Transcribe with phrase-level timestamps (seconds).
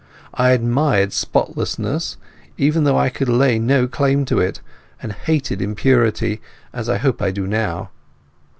[0.33, 2.17] I admired spotlessness,
[2.57, 4.59] even though I could lay no claim to it,
[4.99, 6.41] and hated impurity,
[6.73, 7.91] as I hope I do now.